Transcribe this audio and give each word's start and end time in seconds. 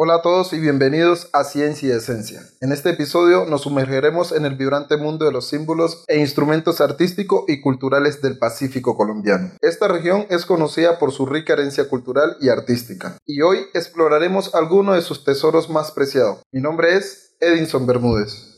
Hola 0.00 0.14
a 0.14 0.22
todos 0.22 0.52
y 0.52 0.60
bienvenidos 0.60 1.28
a 1.32 1.42
Ciencia 1.42 1.88
y 1.88 1.90
Esencia. 1.90 2.40
En 2.60 2.70
este 2.70 2.90
episodio 2.90 3.46
nos 3.46 3.62
sumergiremos 3.62 4.30
en 4.30 4.44
el 4.44 4.54
vibrante 4.54 4.96
mundo 4.96 5.24
de 5.24 5.32
los 5.32 5.48
símbolos 5.48 6.04
e 6.06 6.20
instrumentos 6.20 6.80
artísticos 6.80 7.42
y 7.48 7.60
culturales 7.60 8.22
del 8.22 8.38
Pacífico 8.38 8.96
colombiano. 8.96 9.50
Esta 9.60 9.88
región 9.88 10.26
es 10.30 10.46
conocida 10.46 11.00
por 11.00 11.10
su 11.10 11.26
rica 11.26 11.54
herencia 11.54 11.88
cultural 11.88 12.36
y 12.40 12.48
artística, 12.48 13.18
y 13.26 13.40
hoy 13.40 13.58
exploraremos 13.74 14.54
algunos 14.54 14.94
de 14.94 15.02
sus 15.02 15.24
tesoros 15.24 15.68
más 15.68 15.90
preciados. 15.90 16.42
Mi 16.52 16.60
nombre 16.60 16.94
es 16.94 17.34
Edinson 17.40 17.84
Bermúdez. 17.84 18.57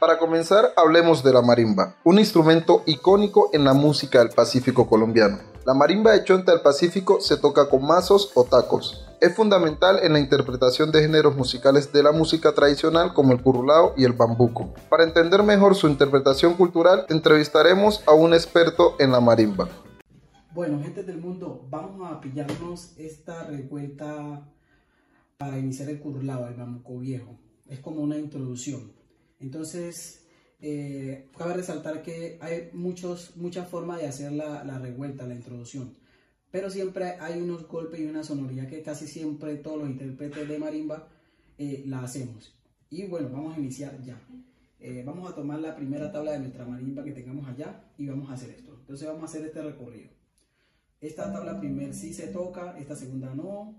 Para 0.00 0.16
comenzar, 0.16 0.72
hablemos 0.76 1.22
de 1.22 1.30
la 1.30 1.42
marimba, 1.42 1.94
un 2.04 2.18
instrumento 2.18 2.82
icónico 2.86 3.50
en 3.52 3.64
la 3.64 3.74
música 3.74 4.20
del 4.20 4.30
Pacífico 4.30 4.88
colombiano. 4.88 5.40
La 5.66 5.74
marimba 5.74 6.12
de 6.12 6.24
Chonta 6.24 6.52
del 6.52 6.62
Pacífico 6.62 7.20
se 7.20 7.36
toca 7.36 7.68
con 7.68 7.86
mazos 7.86 8.32
o 8.34 8.44
tacos. 8.44 9.06
Es 9.20 9.34
fundamental 9.34 9.98
en 10.02 10.14
la 10.14 10.18
interpretación 10.18 10.90
de 10.90 11.02
géneros 11.02 11.36
musicales 11.36 11.92
de 11.92 12.02
la 12.02 12.12
música 12.12 12.54
tradicional 12.54 13.12
como 13.12 13.34
el 13.34 13.42
curulao 13.42 13.92
y 13.94 14.04
el 14.04 14.14
bambuco. 14.14 14.72
Para 14.88 15.04
entender 15.04 15.42
mejor 15.42 15.74
su 15.74 15.86
interpretación 15.86 16.54
cultural, 16.54 17.04
entrevistaremos 17.10 18.02
a 18.06 18.14
un 18.14 18.32
experto 18.32 18.96
en 19.00 19.12
la 19.12 19.20
marimba. 19.20 19.68
Bueno, 20.54 20.80
gente 20.82 21.02
del 21.02 21.18
mundo, 21.18 21.66
vamos 21.68 22.10
a 22.10 22.22
pillarnos 22.22 22.94
esta 22.96 23.44
revuelta 23.44 24.48
para 25.36 25.58
iniciar 25.58 25.90
el 25.90 26.00
curulao, 26.00 26.46
el 26.48 26.54
bambuco 26.54 26.98
viejo. 27.00 27.36
Es 27.68 27.80
como 27.80 28.00
una 28.00 28.16
introducción. 28.16 28.98
Entonces, 29.40 30.20
eh, 30.60 31.28
cabe 31.36 31.54
resaltar 31.54 32.02
que 32.02 32.38
hay 32.40 32.70
muchos, 32.74 33.36
muchas 33.36 33.68
formas 33.68 33.98
de 33.98 34.06
hacer 34.06 34.32
la, 34.32 34.78
revuelta, 34.78 35.26
la 35.26 35.34
introducción. 35.34 35.94
Pero 36.50 36.70
siempre 36.70 37.16
hay 37.20 37.40
unos 37.40 37.66
golpes 37.66 38.00
y 38.00 38.06
una 38.06 38.24
sonoridad 38.24 38.68
que 38.68 38.82
casi 38.82 39.06
siempre 39.06 39.56
todos 39.56 39.78
los 39.78 39.88
intérpretes 39.88 40.48
de 40.48 40.58
marimba 40.58 41.08
eh, 41.58 41.84
la 41.86 42.02
hacemos. 42.02 42.54
Y 42.90 43.06
bueno, 43.06 43.30
vamos 43.30 43.56
a 43.56 43.60
iniciar 43.60 44.02
ya. 44.02 44.20
Eh, 44.80 45.02
vamos 45.06 45.30
a 45.30 45.34
tomar 45.34 45.60
la 45.60 45.76
primera 45.76 46.10
tabla 46.10 46.32
de 46.32 46.40
nuestra 46.40 46.66
marimba 46.66 47.04
que 47.04 47.12
tengamos 47.12 47.46
allá 47.48 47.84
y 47.96 48.06
vamos 48.06 48.30
a 48.30 48.34
hacer 48.34 48.50
esto. 48.50 48.76
Entonces 48.80 49.06
vamos 49.06 49.22
a 49.22 49.26
hacer 49.26 49.44
este 49.44 49.62
recorrido. 49.62 50.10
Esta 51.00 51.32
tabla 51.32 51.58
primera 51.58 51.92
sí 51.94 52.12
se 52.12 52.26
toca, 52.26 52.78
esta 52.78 52.94
segunda 52.94 53.34
no, 53.34 53.74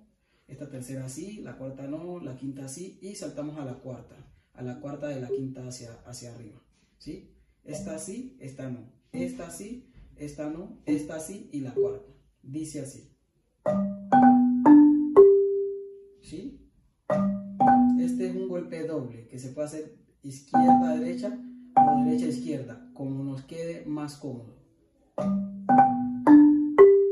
esta 0.47 0.69
tercera 0.69 1.07
sí, 1.07 1.41
la 1.43 1.57
cuarta 1.57 1.83
no, 1.83 2.19
la 2.19 2.35
quinta 2.35 2.67
sí 2.67 2.97
y 3.01 3.15
saltamos 3.15 3.59
a 3.59 3.65
la 3.65 3.73
cuarta 3.75 4.30
a 4.53 4.63
la 4.63 4.79
cuarta 4.79 5.07
de 5.07 5.21
la 5.21 5.27
quinta 5.27 5.67
hacia, 5.67 5.93
hacia 6.05 6.33
arriba. 6.33 6.61
¿Sí? 6.97 7.35
Esta 7.63 7.97
sí, 7.99 8.37
esta 8.39 8.69
no. 8.69 8.91
Esta 9.11 9.49
sí, 9.49 9.91
esta 10.15 10.49
no. 10.49 10.81
Esta 10.85 11.19
sí 11.19 11.49
y 11.51 11.61
la 11.61 11.73
cuarta. 11.73 12.11
Dice 12.43 12.81
así. 12.81 13.11
¿Sí? 16.21 16.69
Este 17.99 18.29
es 18.29 18.35
un 18.35 18.47
golpe 18.47 18.85
doble 18.87 19.27
que 19.27 19.39
se 19.39 19.49
puede 19.49 19.67
hacer 19.67 19.97
izquierda, 20.23 20.95
derecha 20.97 21.39
o 21.75 22.03
derecha, 22.03 22.25
izquierda, 22.25 22.89
como 22.93 23.23
nos 23.23 23.43
quede 23.43 23.85
más 23.85 24.15
cómodo. 24.15 24.57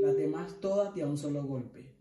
Las 0.02 0.16
demás 0.16 0.60
todas 0.60 0.94
de 0.96 1.06
un 1.06 1.18
solo 1.18 1.44
golpe. 1.44 1.96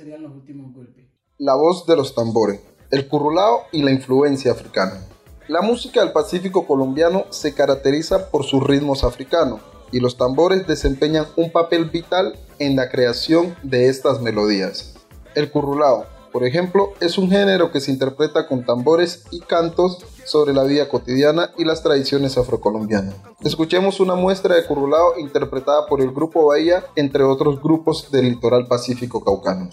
Serían 0.00 0.22
los 0.22 0.32
últimos 0.32 0.72
golpes 0.72 1.10
la 1.40 1.54
voz 1.54 1.86
de 1.86 1.96
los 1.96 2.14
tambores, 2.14 2.60
el 2.90 3.08
currulao 3.08 3.62
y 3.72 3.82
la 3.82 3.92
influencia 3.92 4.52
africana. 4.52 5.00
La 5.48 5.62
música 5.62 6.00
del 6.00 6.12
Pacífico 6.12 6.66
colombiano 6.66 7.24
se 7.30 7.54
caracteriza 7.54 8.30
por 8.30 8.44
sus 8.44 8.62
ritmos 8.62 9.04
africanos 9.04 9.62
y 9.90 10.00
los 10.00 10.18
tambores 10.18 10.66
desempeñan 10.66 11.24
un 11.36 11.50
papel 11.50 11.86
vital 11.86 12.38
en 12.58 12.76
la 12.76 12.90
creación 12.90 13.56
de 13.62 13.88
estas 13.88 14.20
melodías. 14.20 14.96
El 15.34 15.50
currulao, 15.50 16.04
por 16.30 16.44
ejemplo, 16.44 16.92
es 17.00 17.16
un 17.16 17.30
género 17.30 17.72
que 17.72 17.80
se 17.80 17.90
interpreta 17.90 18.46
con 18.46 18.66
tambores 18.66 19.24
y 19.30 19.40
cantos 19.40 20.04
sobre 20.26 20.52
la 20.52 20.64
vida 20.64 20.90
cotidiana 20.90 21.52
y 21.56 21.64
las 21.64 21.82
tradiciones 21.82 22.36
afrocolombianas. 22.36 23.14
Escuchemos 23.42 23.98
una 23.98 24.14
muestra 24.14 24.56
de 24.56 24.66
currulao 24.66 25.18
interpretada 25.18 25.86
por 25.86 26.02
el 26.02 26.12
grupo 26.12 26.44
Bahía, 26.44 26.84
entre 26.96 27.24
otros 27.24 27.62
grupos 27.62 28.10
del 28.12 28.26
litoral 28.26 28.68
pacífico 28.68 29.24
caucano. 29.24 29.70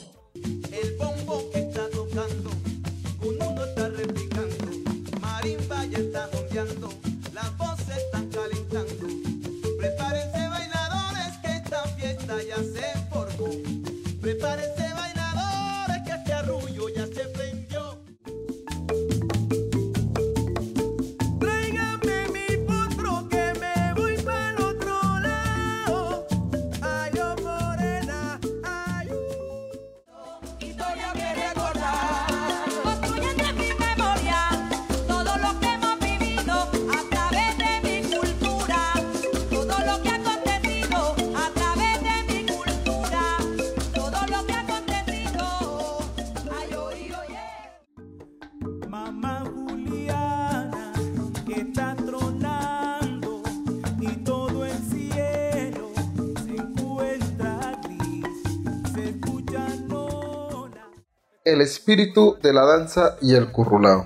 El 61.47 61.61
espíritu 61.61 62.37
de 62.41 62.51
la 62.51 62.65
danza 62.65 63.15
y 63.21 63.33
el 63.33 63.53
currulao. 63.53 64.05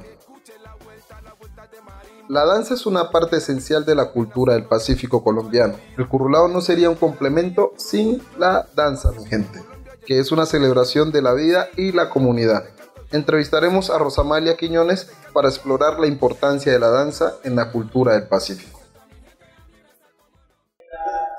La 2.30 2.46
danza 2.46 2.76
es 2.76 2.86
una 2.86 3.10
parte 3.10 3.38
esencial 3.38 3.84
de 3.84 3.96
la 3.96 4.12
cultura 4.12 4.54
del 4.54 4.66
Pacífico 4.66 5.24
colombiano. 5.24 5.74
El 5.98 6.08
currulao 6.08 6.48
no 6.48 6.62
sería 6.62 6.92
un 6.92 6.96
complemento 6.96 7.74
sin 7.78 8.22
la 8.38 8.68
danza, 8.76 9.12
mi 9.12 9.26
gente, 9.26 9.60
que 10.06 10.20
es 10.20 10.32
una 10.32 10.46
celebración 10.46 11.12
de 11.12 11.24
la 11.24 11.34
vida 11.34 11.68
y 11.76 11.92
la 11.94 12.12
comunidad. 12.12 12.66
Entrevistaremos 13.12 13.90
a 13.90 13.98
Rosamalia 13.98 14.56
Quiñones 14.56 15.12
para 15.34 15.50
explorar 15.50 16.00
la 16.00 16.06
importancia 16.06 16.72
de 16.72 16.80
la 16.80 16.90
danza 16.90 17.38
en 17.44 17.56
la 17.56 17.72
cultura 17.72 18.14
del 18.14 18.28
Pacífico. 18.28 18.80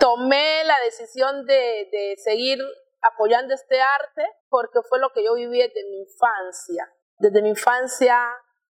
Tomé 0.00 0.64
la 0.64 0.74
decisión 0.84 1.46
de, 1.46 1.88
de 1.92 2.16
seguir 2.18 2.58
apoyando 3.02 3.54
este 3.54 3.80
arte 3.80 4.24
porque 4.48 4.80
fue 4.82 4.98
lo 4.98 5.10
que 5.10 5.24
yo 5.24 5.34
viví 5.34 5.58
desde 5.58 5.84
mi 5.90 6.00
infancia. 6.00 6.92
Desde 7.18 7.42
mi 7.42 7.50
infancia 7.50 8.18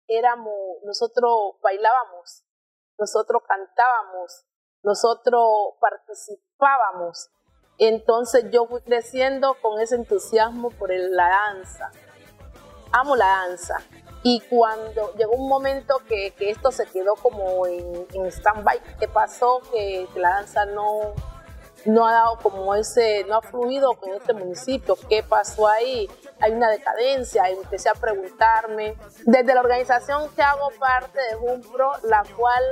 éramos, 0.09 0.55
nosotros 0.85 1.57
bailábamos 1.63 2.45
nosotros 3.03 3.43
cantábamos, 3.47 4.45
nosotros 4.83 5.75
participábamos. 5.81 7.31
Entonces 7.79 8.45
yo 8.53 8.67
fui 8.67 8.81
creciendo 8.83 9.57
con 9.61 9.81
ese 9.81 9.97
entusiasmo 9.97 10.71
por 10.71 10.91
la 10.91 11.29
danza. 11.29 11.91
Amo 12.93 13.17
la 13.17 13.27
danza. 13.27 13.79
Y 14.23 14.41
cuando 14.49 15.13
llegó 15.15 15.33
un 15.33 15.49
momento 15.49 15.97
que, 16.07 16.33
esto 16.39 16.71
se 16.71 16.87
quedó 16.87 17.17
como 17.17 17.67
en, 17.67 18.07
en 18.13 18.27
stand-by, 18.27 18.81
¿qué 19.01 19.09
pasó? 19.09 19.61
Que, 19.73 20.07
que 20.13 20.21
la 20.21 20.35
danza 20.37 20.65
no, 20.67 21.15
no 21.85 22.07
ha 22.07 22.13
dado 22.13 22.39
como 22.39 22.75
ese, 22.75 23.25
no 23.25 23.37
ha 23.37 23.43
fluido 23.43 23.95
con 23.95 24.13
este 24.13 24.33
municipio. 24.33 24.97
¿Qué 25.09 25.23
pasó 25.23 25.69
ahí? 25.69 26.09
Hay 26.41 26.53
una 26.53 26.71
decadencia. 26.71 27.49
Empecé 27.49 27.89
a 27.89 27.95
preguntarme. 27.95 28.97
Desde 29.25 29.55
la 29.55 29.61
organización 29.61 30.29
que 30.35 30.43
hago 30.43 30.71
parte 30.79 31.19
de 31.31 31.37
Jumpro, 31.37 31.93
la 32.05 32.23
cual 32.37 32.63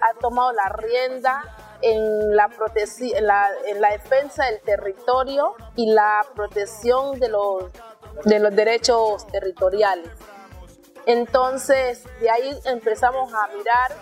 ha 0.00 0.18
tomado 0.18 0.52
la 0.52 0.68
rienda 0.70 1.42
en 1.82 2.36
la, 2.36 2.50
en 2.98 3.26
la, 3.26 3.48
en 3.66 3.80
la 3.80 3.90
defensa 3.90 4.44
del 4.46 4.60
territorio 4.60 5.54
y 5.76 5.92
la 5.92 6.20
protección 6.34 7.18
de 7.18 7.28
los, 7.28 7.64
de 8.24 8.38
los 8.38 8.54
derechos 8.54 9.26
territoriales. 9.28 10.10
Entonces, 11.06 12.04
de 12.20 12.30
ahí 12.30 12.60
empezamos 12.64 13.32
a 13.32 13.48
mirar 13.48 13.92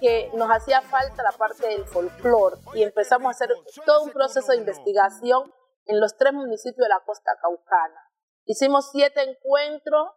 que 0.00 0.30
nos 0.34 0.48
hacía 0.50 0.82
falta 0.82 1.22
la 1.22 1.32
parte 1.32 1.66
del 1.66 1.84
folclore 1.84 2.56
y 2.74 2.82
empezamos 2.82 3.26
a 3.26 3.30
hacer 3.30 3.54
todo 3.84 4.04
un 4.04 4.10
proceso 4.10 4.52
de 4.52 4.58
investigación 4.58 5.52
en 5.86 6.00
los 6.00 6.16
tres 6.16 6.32
municipios 6.32 6.84
de 6.84 6.88
la 6.88 7.00
costa 7.04 7.32
caucana. 7.40 8.00
Hicimos 8.44 8.90
siete 8.92 9.22
encuentros 9.22 10.08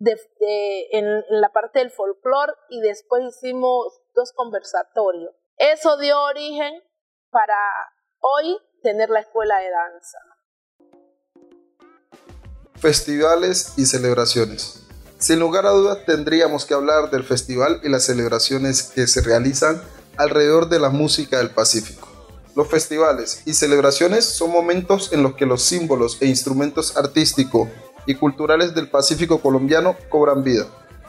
en, 0.00 1.24
la 1.28 1.52
parte 1.52 1.80
del 1.80 1.90
folclore 1.90 2.52
y 2.70 2.80
después 2.80 3.22
hicimos 3.24 4.00
dos 4.14 4.32
conversatorios. 4.32 5.34
Eso 5.56 5.96
dio 5.98 6.20
origen 6.22 6.82
para 7.30 7.56
hoy 8.20 8.58
tener 8.82 9.10
la 9.10 9.20
escuela 9.20 9.58
de 9.58 9.70
danza. 9.70 10.18
Festivales 12.76 13.74
y 13.76 13.86
celebraciones. 13.86 14.87
Sin 15.18 15.40
lugar 15.40 15.66
a 15.66 15.70
dudas 15.70 15.98
tendríamos 16.06 16.64
que 16.64 16.74
hablar 16.74 17.10
del 17.10 17.24
festival 17.24 17.80
y 17.82 17.88
las 17.88 18.04
celebraciones 18.04 18.84
que 18.84 19.08
se 19.08 19.20
realizan 19.20 19.82
alrededor 20.16 20.68
de 20.68 20.78
la 20.78 20.90
música 20.90 21.38
del 21.38 21.50
Pacífico. 21.50 22.06
Los 22.54 22.68
festivales 22.68 23.42
y 23.44 23.54
celebraciones 23.54 24.24
son 24.24 24.52
momentos 24.52 25.12
en 25.12 25.24
los 25.24 25.34
que 25.34 25.44
los 25.44 25.62
símbolos 25.62 26.18
e 26.20 26.26
instrumentos 26.26 26.96
artísticos 26.96 27.68
y 28.06 28.14
culturales 28.14 28.76
del 28.76 28.90
Pacífico 28.90 29.40
colombiano 29.40 29.96
cobran 30.08 30.44
vida. 30.44 30.66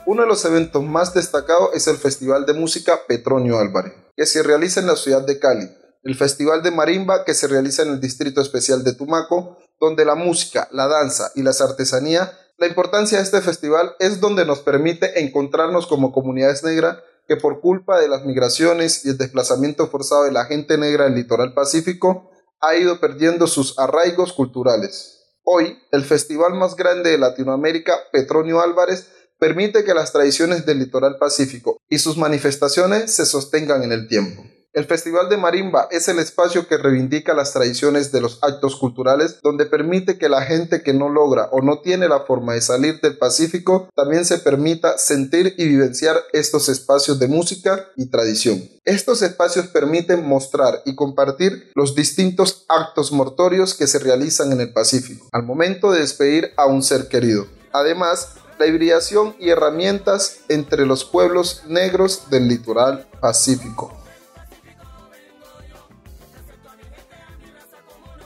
Uno 0.07 0.23
de 0.23 0.27
los 0.27 0.44
eventos 0.44 0.83
más 0.83 1.13
destacados 1.13 1.69
es 1.75 1.88
el 1.88 1.97
Festival 1.97 2.47
de 2.47 2.53
Música 2.53 3.01
Petronio 3.07 3.59
Álvarez, 3.59 3.94
que 4.17 4.25
se 4.25 4.41
realiza 4.41 4.79
en 4.79 4.88
la 4.88 4.95
ciudad 4.95 5.21
de 5.21 5.38
Cali, 5.38 5.69
el 6.03 6.15
Festival 6.15 6.63
de 6.63 6.71
Marimba 6.71 7.25
que 7.25 7.35
se 7.35 7.47
realiza 7.47 7.83
en 7.83 7.89
el 7.89 8.01
Distrito 8.01 8.41
Especial 8.41 8.83
de 8.83 8.94
Tumaco, 8.94 9.59
donde 9.79 10.03
la 10.03 10.15
música, 10.15 10.67
la 10.71 10.88
danza 10.88 11.31
y 11.35 11.44
las 11.44 11.61
artesanías 11.61 12.31
la 12.59 12.67
importancia 12.67 13.17
de 13.17 13.23
este 13.23 13.41
festival 13.41 13.95
es 14.00 14.19
donde 14.19 14.45
nos 14.45 14.59
permite 14.59 15.21
encontrarnos 15.21 15.88
como 15.88 16.11
comunidades 16.11 16.63
negras 16.63 16.97
que 17.27 17.38
por 17.38 17.61
culpa 17.61 18.00
de 18.00 18.09
las 18.09 18.25
migraciones 18.25 19.06
y 19.06 19.09
el 19.09 19.17
desplazamiento 19.17 19.88
forzado 19.88 20.23
de 20.23 20.31
la 20.31 20.45
gente 20.45 20.77
negra 20.77 21.06
del 21.06 21.15
litoral 21.15 21.53
pacífico 21.53 22.29
ha 22.59 22.75
ido 22.75 23.00
perdiendo 23.00 23.47
sus 23.47 23.79
arraigos 23.79 24.33
culturales. 24.33 25.19
Hoy, 25.44 25.79
el 25.91 26.03
festival 26.03 26.53
más 26.56 26.75
grande 26.75 27.11
de 27.11 27.17
Latinoamérica, 27.17 27.97
Petronio 28.11 28.61
Álvarez, 28.61 29.09
permite 29.39 29.85
que 29.85 29.94
las 29.94 30.11
tradiciones 30.11 30.65
del 30.65 30.79
litoral 30.79 31.17
pacífico 31.17 31.77
y 31.88 32.00
sus 32.00 32.17
manifestaciones 32.17 33.13
se 33.13 33.25
sostengan 33.25 33.83
en 33.83 33.94
el 33.94 34.09
tiempo. 34.09 34.44
El 34.71 34.86
Festival 34.86 35.30
de 35.30 35.38
Marimba 35.38 35.88
es 35.89 36.07
el 36.10 36.19
espacio 36.19 36.68
que 36.68 36.77
reivindica 36.77 37.33
las 37.33 37.54
tradiciones 37.54 38.12
de 38.12 38.21
los 38.21 38.38
actos 38.44 38.75
culturales, 38.75 39.39
donde 39.42 39.66
permite 39.66 40.19
que 40.19 40.30
la 40.30 40.44
gente 40.44 40.83
que 40.83 40.94
no 40.94 41.10
logra 41.10 41.50
o 41.51 41.63
no 41.63 41.80
tiene 41.80 42.07
la 42.07 42.19
forma 42.19 42.54
de 42.54 42.62
salir 42.62 43.01
del 43.01 43.18
Pacífico 43.18 43.89
también 43.95 44.25
se 44.25 44.38
permita 44.38 45.00
sentir 45.00 45.56
y 45.57 45.68
vivenciar 45.68 46.18
estos 46.33 46.69
espacios 46.69 47.18
de 47.18 47.27
música 47.27 47.88
y 47.95 48.12
tradición. 48.12 48.63
Estos 48.86 49.24
espacios 49.24 49.66
permiten 49.68 50.27
mostrar 50.27 50.83
y 50.86 50.94
compartir 50.94 51.71
los 51.74 51.95
distintos 51.95 52.66
actos 52.69 53.12
mortorios 53.12 53.74
que 53.74 53.88
se 53.88 53.98
realizan 53.98 54.51
en 54.51 54.62
el 54.62 54.71
Pacífico 54.71 55.30
al 55.31 55.44
momento 55.44 55.92
de 55.92 56.01
despedir 56.01 56.51
a 56.57 56.68
un 56.68 56.83
ser 56.83 57.07
querido. 57.07 57.48
Además, 57.74 58.36
la 58.60 58.68
hibridación 58.68 59.36
y 59.39 59.50
herramientas 59.50 60.42
entre 60.48 60.86
los 60.86 61.06
pueblos 61.06 61.63
negros 61.68 62.30
del 62.30 62.48
litoral 62.48 63.07
pacífico. 63.19 63.98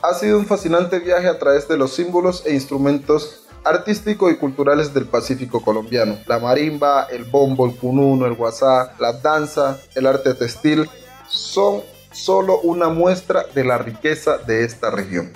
Ha 0.06 0.12
sido 0.12 0.38
un 0.38 0.44
fascinante 0.44 0.98
viaje 0.98 1.28
a 1.28 1.38
través 1.38 1.66
de 1.66 1.78
los 1.78 1.94
símbolos 1.94 2.44
e 2.44 2.52
instrumentos 2.52 3.46
artísticos 3.64 4.30
y 4.30 4.36
culturales 4.36 4.92
del 4.92 5.06
Pacífico 5.06 5.62
colombiano. 5.62 6.18
La 6.26 6.38
marimba, 6.38 7.04
el 7.04 7.24
bombo, 7.24 7.64
el 7.64 7.74
cununo, 7.74 8.26
el 8.26 8.34
guasá, 8.34 8.94
la 8.98 9.14
danza, 9.14 9.80
el 9.94 10.06
arte 10.06 10.34
textil 10.34 10.90
son 11.26 11.80
solo 12.12 12.60
una 12.60 12.90
muestra 12.90 13.46
de 13.54 13.64
la 13.64 13.78
riqueza 13.78 14.36
de 14.36 14.64
esta 14.64 14.90
región. 14.90 15.32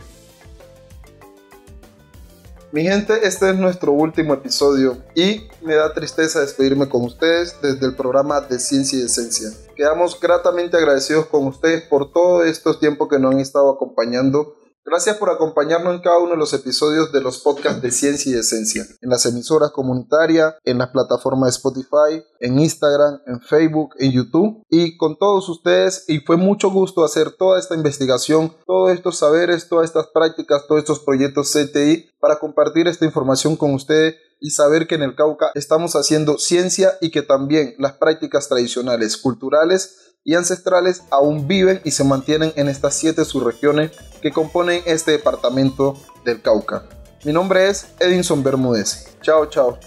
Mi 2.71 2.82
gente, 2.82 3.26
este 3.26 3.49
es 3.49 3.56
nuestro 3.56 3.93
último 3.93 4.35
episodio 4.35 4.99
y 5.14 5.49
me 5.62 5.76
da 5.76 5.94
tristeza 5.94 6.41
despedirme 6.41 6.91
con 6.91 7.05
ustedes 7.05 7.56
desde 7.62 7.87
el 7.87 7.97
programa 7.97 8.43
de 8.43 8.59
Ciencia 8.59 8.99
y 8.99 9.05
Esencia. 9.06 9.49
Quedamos 9.75 10.21
gratamente 10.21 10.76
agradecidos 10.76 11.25
con 11.25 11.47
ustedes 11.47 11.85
por 11.85 12.12
todos 12.12 12.44
estos 12.44 12.79
tiempos 12.79 13.09
que 13.09 13.19
nos 13.19 13.32
han 13.32 13.41
estado 13.41 13.71
acompañando 13.71 14.58
Gracias 14.90 15.19
por 15.19 15.29
acompañarnos 15.29 15.94
en 15.94 16.00
cada 16.00 16.17
uno 16.17 16.31
de 16.31 16.38
los 16.38 16.55
episodios 16.55 17.12
de 17.12 17.20
los 17.20 17.40
podcasts 17.40 17.82
de 17.82 17.90
Ciencia 17.90 18.32
y 18.32 18.38
Esencia, 18.38 18.87
en 19.02 19.11
las 19.11 19.26
emisoras 19.26 19.70
comunitarias, 19.70 20.55
en 20.64 20.79
las 20.79 20.88
plataformas 20.88 21.49
de 21.49 21.56
Spotify, 21.58 22.25
en 22.40 22.58
Instagram, 22.58 23.20
en 23.26 23.38
Facebook, 23.43 23.90
en 23.99 24.12
YouTube 24.12 24.64
y 24.70 24.96
con 24.96 25.19
todos 25.19 25.46
ustedes. 25.50 26.06
Y 26.08 26.20
fue 26.20 26.38
mucho 26.38 26.70
gusto 26.70 27.05
hacer 27.05 27.32
toda 27.32 27.58
esta 27.58 27.75
investigación, 27.75 28.56
todos 28.67 28.90
estos 28.90 29.19
saberes, 29.19 29.69
todas 29.69 29.85
estas 29.85 30.06
prácticas, 30.06 30.67
todos 30.67 30.81
estos 30.81 31.00
proyectos 31.00 31.52
CTI 31.52 32.08
para 32.19 32.38
compartir 32.38 32.88
esta 32.88 33.05
información 33.05 33.56
con 33.56 33.75
ustedes 33.75 34.17
y 34.40 34.50
saber 34.50 34.87
que 34.87 34.94
en 34.94 35.02
el 35.02 35.14
Cauca 35.14 35.50
estamos 35.55 35.96
haciendo 35.96 36.38
ciencia 36.38 36.96
y 37.00 37.11
que 37.11 37.23
también 37.23 37.75
las 37.79 37.94
prácticas 37.94 38.49
tradicionales, 38.49 39.17
culturales, 39.17 40.08
y 40.25 40.35
ancestrales 40.35 41.03
aún 41.11 41.49
viven 41.49 41.81
y 41.85 41.93
se 41.93 42.05
mantienen 42.05 42.53
en 42.56 42.69
estas 42.69 42.94
siete 42.94 43.25
subregiones 43.25 43.93
que 44.21 44.33
componen 44.33 44.83
este 44.87 45.12
departamento 45.12 45.97
del 46.25 46.43
Cauca. 46.43 46.85
Mi 47.25 47.33
nombre 47.33 47.69
es 47.69 47.88
Edinson 47.99 48.43
Bermúdez. 48.43 49.16
Chao, 49.23 49.47
chao. 49.47 49.78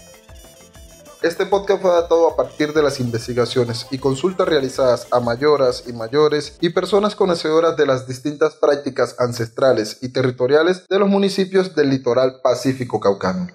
Este 1.22 1.46
podcast 1.46 1.80
fue 1.80 1.92
adaptado 1.92 2.28
a 2.28 2.34
partir 2.34 2.72
de 2.72 2.82
las 2.82 2.98
investigaciones 2.98 3.86
y 3.92 3.98
consultas 3.98 4.48
realizadas 4.48 5.06
a 5.12 5.20
mayoras 5.20 5.84
y 5.86 5.92
mayores 5.92 6.56
y 6.60 6.70
personas 6.70 7.14
conocedoras 7.14 7.76
de 7.76 7.86
las 7.86 8.08
distintas 8.08 8.56
prácticas 8.56 9.14
ancestrales 9.20 9.98
y 10.00 10.08
territoriales 10.08 10.84
de 10.88 10.98
los 10.98 11.08
municipios 11.08 11.76
del 11.76 11.90
litoral 11.90 12.40
pacífico 12.42 12.98
caucano. 12.98 13.52